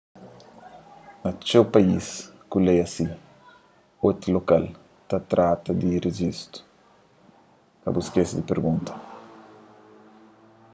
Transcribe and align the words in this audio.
na 1.21 1.31
txeu 1.41 1.65
país 1.75 2.05
ku 2.49 2.55
lei 2.65 2.79
asi 2.85 3.05
ôtel 4.07 4.31
lokal 4.37 4.65
ta 5.09 5.17
trata 5.31 5.69
di 5.79 5.89
rejistu 6.05 6.57
ka 7.81 7.87
bu 7.93 7.99
skese 8.07 8.33
di 8.37 8.43
pergunta 8.51 8.91